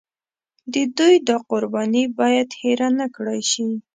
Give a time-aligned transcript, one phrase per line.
[0.73, 3.67] د دوی دا قرباني باید هېره نکړای شي.